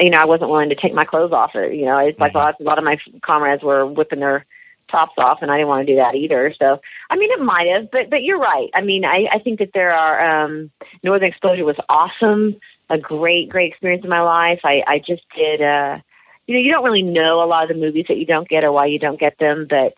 you 0.00 0.10
know, 0.10 0.18
I 0.18 0.24
wasn't 0.24 0.50
willing 0.50 0.70
to 0.70 0.74
take 0.74 0.94
my 0.94 1.04
clothes 1.04 1.32
off. 1.32 1.50
Or, 1.54 1.66
you 1.66 1.84
know, 1.84 1.98
it's 1.98 2.18
like 2.18 2.30
mm-hmm. 2.30 2.38
a, 2.38 2.40
lot, 2.40 2.60
a 2.60 2.62
lot 2.62 2.78
of 2.78 2.84
my 2.84 2.96
comrades 3.22 3.62
were 3.62 3.84
whipping 3.84 4.20
their 4.20 4.46
tops 4.90 5.14
off, 5.18 5.38
and 5.42 5.50
I 5.50 5.56
didn't 5.56 5.68
want 5.68 5.86
to 5.86 5.92
do 5.92 5.98
that 5.98 6.14
either. 6.14 6.54
So, 6.58 6.80
I 7.10 7.16
mean, 7.16 7.30
it 7.30 7.40
might 7.40 7.68
have, 7.68 7.90
but, 7.90 8.08
but 8.08 8.22
you're 8.22 8.38
right. 8.38 8.70
I 8.72 8.80
mean, 8.80 9.04
I, 9.04 9.26
I 9.30 9.38
think 9.38 9.58
that 9.58 9.72
there 9.74 9.92
are. 9.92 10.44
Um, 10.44 10.70
Northern 11.02 11.28
Exposure 11.28 11.64
was 11.64 11.76
awesome, 11.90 12.56
a 12.88 12.96
great, 12.96 13.50
great 13.50 13.72
experience 13.72 14.04
in 14.04 14.10
my 14.10 14.22
life. 14.22 14.60
I, 14.64 14.82
I 14.86 14.98
just 15.00 15.22
did. 15.36 15.60
uh 15.60 15.98
you 16.46 16.54
know, 16.54 16.60
you 16.60 16.70
don't 16.70 16.84
really 16.84 17.02
know 17.02 17.42
a 17.42 17.46
lot 17.46 17.64
of 17.64 17.68
the 17.68 17.74
movies 17.74 18.06
that 18.08 18.18
you 18.18 18.26
don't 18.26 18.48
get 18.48 18.64
or 18.64 18.72
why 18.72 18.86
you 18.86 18.98
don't 18.98 19.18
get 19.18 19.38
them, 19.38 19.66
but 19.68 19.94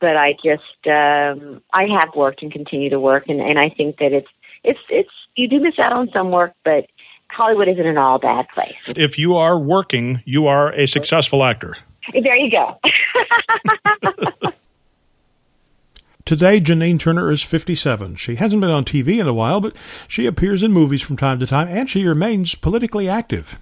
but 0.00 0.16
I 0.16 0.32
just 0.44 0.86
um 0.86 1.62
I 1.72 1.86
have 1.98 2.14
worked 2.16 2.42
and 2.42 2.52
continue 2.52 2.90
to 2.90 3.00
work 3.00 3.28
and 3.28 3.40
and 3.40 3.58
I 3.58 3.68
think 3.70 3.98
that 3.98 4.12
it's 4.12 4.28
it's 4.64 4.80
it's 4.90 5.10
you 5.36 5.48
do 5.48 5.60
miss 5.60 5.78
out 5.78 5.92
on 5.92 6.10
some 6.12 6.30
work, 6.30 6.52
but 6.64 6.86
Hollywood 7.30 7.68
isn't 7.68 7.86
an 7.86 7.96
all 7.96 8.18
bad 8.18 8.46
place. 8.52 8.74
If 8.88 9.16
you 9.16 9.36
are 9.36 9.58
working, 9.58 10.20
you 10.24 10.46
are 10.46 10.72
a 10.72 10.86
successful 10.86 11.44
actor. 11.44 11.76
There 12.12 12.38
you 12.38 12.50
go. 12.50 12.78
Today, 16.24 16.60
Janine 16.60 16.98
Turner 17.00 17.30
is 17.30 17.42
57. 17.42 18.16
She 18.16 18.36
hasn't 18.36 18.60
been 18.60 18.70
on 18.70 18.84
TV 18.84 19.20
in 19.20 19.26
a 19.26 19.32
while, 19.32 19.60
but 19.60 19.74
she 20.06 20.26
appears 20.26 20.62
in 20.62 20.72
movies 20.72 21.02
from 21.02 21.16
time 21.16 21.38
to 21.40 21.46
time, 21.46 21.68
and 21.68 21.90
she 21.90 22.06
remains 22.06 22.54
politically 22.54 23.08
active. 23.08 23.58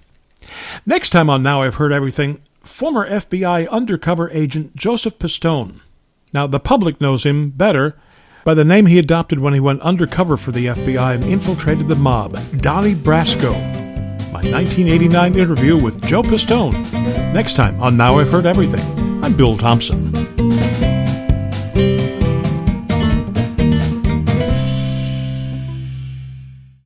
Next 0.85 1.09
time 1.11 1.29
on 1.29 1.43
Now 1.43 1.61
I've 1.61 1.75
Heard 1.75 1.91
Everything, 1.91 2.41
former 2.61 3.09
FBI 3.09 3.69
undercover 3.69 4.29
agent 4.31 4.75
Joseph 4.75 5.19
Pistone. 5.19 5.81
Now, 6.33 6.47
the 6.47 6.59
public 6.59 7.01
knows 7.01 7.25
him 7.25 7.49
better 7.49 7.97
by 8.43 8.53
the 8.53 8.65
name 8.65 8.85
he 8.85 8.97
adopted 8.97 9.39
when 9.39 9.53
he 9.53 9.59
went 9.59 9.81
undercover 9.81 10.37
for 10.37 10.51
the 10.51 10.67
FBI 10.67 11.15
and 11.15 11.23
infiltrated 11.23 11.87
the 11.87 11.95
mob, 11.95 12.37
Donnie 12.57 12.95
Brasco. 12.95 13.53
My 14.31 14.39
1989 14.49 15.37
interview 15.37 15.77
with 15.77 16.01
Joe 16.05 16.21
Pistone. 16.21 16.73
Next 17.33 17.55
time 17.55 17.81
on 17.81 17.97
Now 17.97 18.19
I've 18.19 18.31
Heard 18.31 18.45
Everything. 18.45 19.23
I'm 19.23 19.35
Bill 19.35 19.57
Thompson. 19.57 20.11